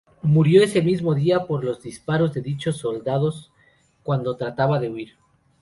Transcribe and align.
Murió 0.23 0.63
ese 0.63 0.81
mismo 0.81 1.13
día 1.13 1.45
por 1.45 1.63
los 1.63 1.83
disparos 1.83 2.33
de 2.33 2.41
dichos 2.41 2.77
soldados 2.77 3.51
cuando 4.01 4.35
trataba 4.35 4.79
de 4.79 4.89
huir. 4.89 5.13